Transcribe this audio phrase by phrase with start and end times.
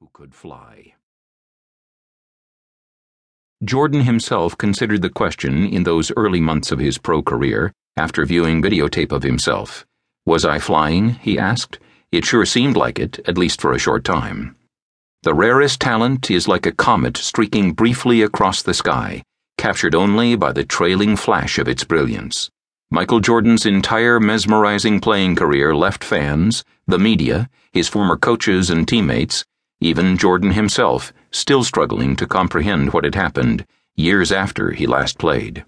[0.00, 0.94] who could fly.
[3.62, 8.62] Jordan himself considered the question in those early months of his pro career after viewing
[8.62, 9.84] videotape of himself.
[10.24, 11.10] Was I flying?
[11.20, 11.78] he asked.
[12.10, 14.56] It sure seemed like it, at least for a short time.
[15.22, 19.22] The rarest talent is like a comet streaking briefly across the sky,
[19.58, 22.48] captured only by the trailing flash of its brilliance.
[22.90, 29.44] Michael Jordan's entire mesmerizing playing career left fans, the media, his former coaches and teammates,
[29.80, 33.66] even Jordan himself, still struggling to comprehend what had happened
[33.96, 35.64] years after he last played.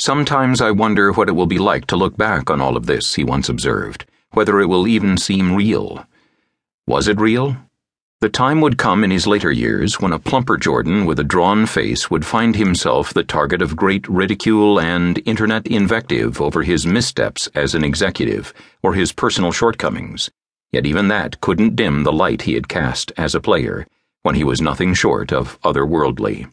[0.00, 3.14] Sometimes I wonder what it will be like to look back on all of this,
[3.14, 6.06] he once observed, whether it will even seem real.
[6.86, 7.56] Was it real?
[8.20, 11.66] The time would come in his later years when a plumper Jordan with a drawn
[11.66, 17.48] face would find himself the target of great ridicule and internet invective over his missteps
[17.54, 18.52] as an executive
[18.82, 20.28] or his personal shortcomings
[20.72, 23.86] Yet even that couldn't dim the light he had cast as a player
[24.22, 26.48] when he was nothing short of otherworldly.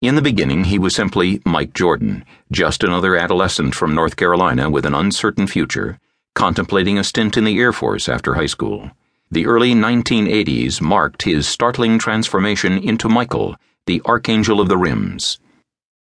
[0.00, 4.86] In the beginning, he was simply Mike Jordan, just another adolescent from North Carolina with
[4.86, 5.98] an uncertain future,
[6.34, 8.90] contemplating a stint in the Air Force after high school.
[9.30, 15.38] The early 1980s marked his startling transformation into Michael, the Archangel of the Rims.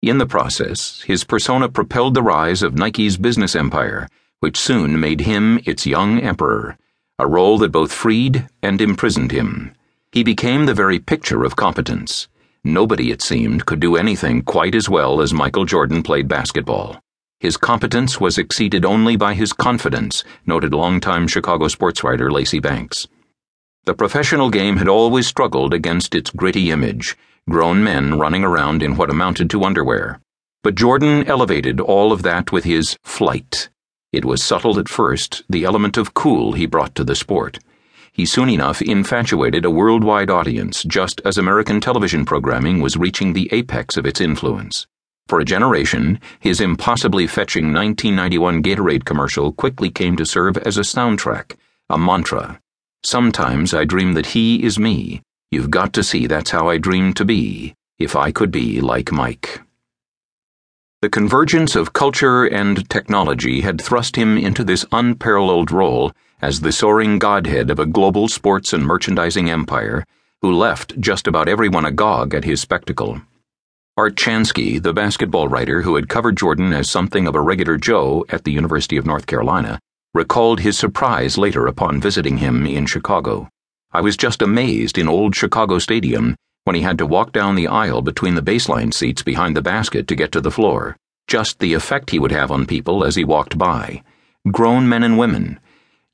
[0.02, 4.10] In the process, his persona propelled the rise of Nike's business empire,
[4.40, 6.78] which soon made him its young emperor
[7.24, 9.74] a role that both freed and imprisoned him.
[10.12, 12.28] He became the very picture of competence.
[12.66, 17.00] Nobody, it seemed, could do anything quite as well as Michael Jordan played basketball.
[17.40, 23.08] His competence was exceeded only by his confidence, noted longtime Chicago sports writer Lacy Banks.
[23.86, 27.18] The professional game had always struggled against its gritty image,
[27.50, 30.20] grown men running around in what amounted to underwear.
[30.62, 33.70] But Jordan elevated all of that with his flight
[34.14, 37.60] it was subtle at first, the element of cool he brought to the sport.
[38.12, 43.50] He soon enough infatuated a worldwide audience, just as American television programming was reaching the
[43.52, 44.86] apex of its influence.
[45.28, 50.82] For a generation, his impossibly fetching 1991 Gatorade commercial quickly came to serve as a
[50.82, 51.56] soundtrack,
[51.90, 52.60] a mantra.
[53.04, 55.24] Sometimes I dream that he is me.
[55.50, 59.12] You've got to see that's how I dream to be, if I could be like
[59.12, 59.62] Mike.
[61.04, 66.72] The convergence of culture and technology had thrust him into this unparalleled role as the
[66.72, 70.06] soaring godhead of a global sports and merchandising empire
[70.42, 73.22] who left just about everyone agog at his spectacle.
[73.98, 78.26] Art Chansky, the basketball writer who had covered Jordan as something of a regular Joe
[78.30, 79.80] at the University of North Carolina,
[80.14, 83.50] recalled his surprise later upon visiting him in Chicago.
[83.92, 87.68] I was just amazed in old Chicago Stadium when he had to walk down the
[87.68, 90.96] aisle between the baseline seats behind the basket to get to the floor.
[91.28, 94.04] Just the effect he would have on people as he walked by.
[94.52, 95.60] Grown men and women.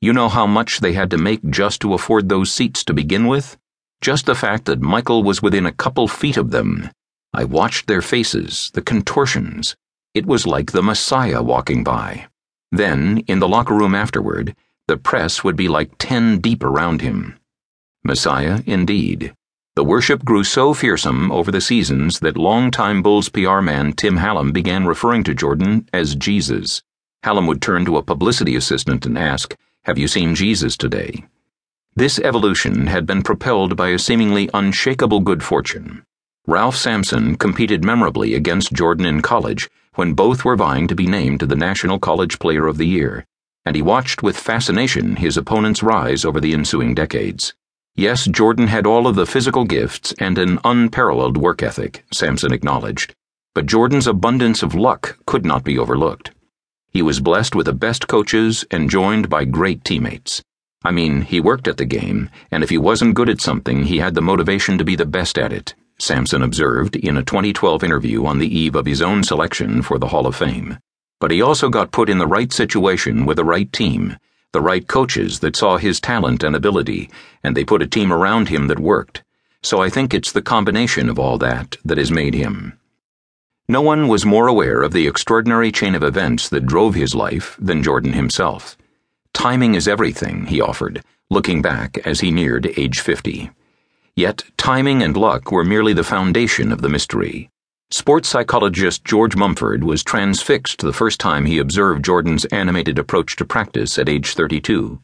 [0.01, 3.27] You know how much they had to make just to afford those seats to begin
[3.27, 3.57] with?
[4.01, 6.89] Just the fact that Michael was within a couple feet of them.
[7.33, 9.75] I watched their faces, the contortions.
[10.13, 12.27] It was like the Messiah walking by.
[12.71, 14.55] Then, in the locker room afterward,
[14.88, 17.38] the press would be like ten deep around him.
[18.03, 19.33] Messiah, indeed.
[19.79, 24.51] The worship grew so fearsome over the seasons that longtime Bulls PR man Tim Hallam
[24.51, 26.84] began referring to Jordan as Jesus.
[27.23, 31.23] Hallam would turn to a publicity assistant and ask, Have you seen Jesus today?
[31.95, 36.03] This evolution had been propelled by a seemingly unshakable good fortune.
[36.45, 41.39] Ralph Sampson competed memorably against Jordan in college when both were vying to be named
[41.39, 43.25] to the National College Player of the Year,
[43.66, 47.53] and he watched with fascination his opponent's rise over the ensuing decades.
[47.95, 53.13] Yes, Jordan had all of the physical gifts and an unparalleled work ethic, Sampson acknowledged.
[53.53, 56.31] But Jordan's abundance of luck could not be overlooked.
[56.91, 60.41] He was blessed with the best coaches and joined by great teammates.
[60.83, 63.97] I mean, he worked at the game, and if he wasn't good at something, he
[63.97, 68.25] had the motivation to be the best at it, Sampson observed in a 2012 interview
[68.25, 70.77] on the eve of his own selection for the Hall of Fame.
[71.19, 74.16] But he also got put in the right situation with the right team
[74.51, 77.09] the right coaches that saw his talent and ability,
[77.43, 79.23] and they put a team around him that worked.
[79.62, 82.79] So I think it's the combination of all that that has made him.
[83.68, 87.56] No one was more aware of the extraordinary chain of events that drove his life
[87.59, 88.75] than Jordan himself.
[89.33, 93.51] Timing is everything, he offered, looking back as he neared age 50.
[94.15, 97.51] Yet timing and luck were merely the foundation of the mystery.
[97.91, 103.44] Sports psychologist George Mumford was transfixed the first time he observed Jordan's animated approach to
[103.44, 105.01] practice at age 32.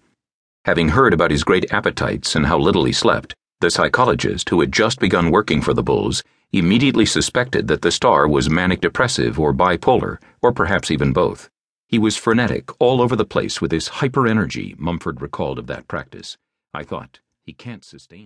[0.65, 4.71] Having heard about his great appetites and how little he slept, the psychologist, who had
[4.71, 6.21] just begun working for the Bulls,
[6.51, 11.49] immediately suspected that the star was manic depressive or bipolar, or perhaps even both.
[11.87, 15.87] He was frenetic all over the place with his hyper energy, Mumford recalled of that
[15.87, 16.37] practice.
[16.71, 18.23] I thought, he can't sustain.